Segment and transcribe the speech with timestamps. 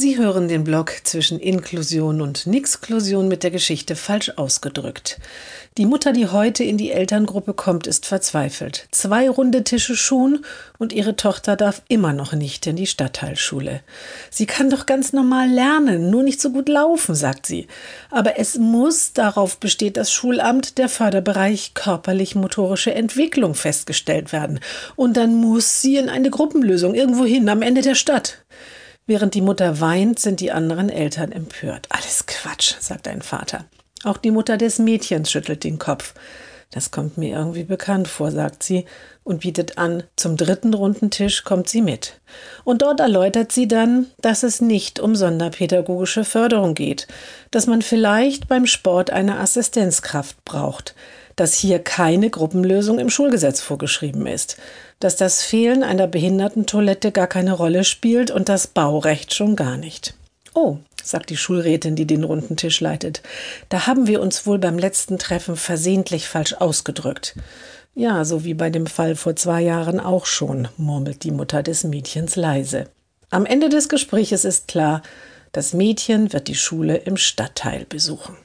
[0.00, 5.20] Sie hören den Blog zwischen Inklusion und Nixklusion mit der Geschichte falsch ausgedrückt.
[5.76, 8.88] Die Mutter, die heute in die Elterngruppe kommt, ist verzweifelt.
[8.92, 10.42] Zwei runde Tische schon
[10.78, 13.82] und ihre Tochter darf immer noch nicht in die Stadtteilschule.
[14.30, 17.66] Sie kann doch ganz normal lernen, nur nicht so gut laufen, sagt sie.
[18.10, 24.60] Aber es muss, darauf besteht das Schulamt, der Förderbereich körperlich-motorische Entwicklung festgestellt werden.
[24.96, 28.38] Und dann muss sie in eine Gruppenlösung irgendwo hin am Ende der Stadt.
[29.10, 31.88] Während die Mutter weint, sind die anderen Eltern empört.
[31.88, 33.64] Alles Quatsch, sagt ein Vater.
[34.04, 36.14] Auch die Mutter des Mädchens schüttelt den Kopf.
[36.70, 38.84] Das kommt mir irgendwie bekannt vor, sagt sie
[39.24, 42.20] und bietet an, zum dritten runden Tisch kommt sie mit.
[42.62, 47.08] Und dort erläutert sie dann, dass es nicht um sonderpädagogische Förderung geht,
[47.50, 50.94] dass man vielleicht beim Sport eine Assistenzkraft braucht,
[51.40, 54.58] dass hier keine Gruppenlösung im Schulgesetz vorgeschrieben ist,
[54.98, 60.12] dass das Fehlen einer Behindertentoilette gar keine Rolle spielt und das Baurecht schon gar nicht.
[60.52, 63.22] Oh, sagt die Schulrätin, die den runden Tisch leitet,
[63.70, 67.36] da haben wir uns wohl beim letzten Treffen versehentlich falsch ausgedrückt.
[67.94, 71.84] Ja, so wie bei dem Fall vor zwei Jahren auch schon, murmelt die Mutter des
[71.84, 72.90] Mädchens leise.
[73.30, 75.00] Am Ende des Gespräches ist klar,
[75.52, 78.36] das Mädchen wird die Schule im Stadtteil besuchen.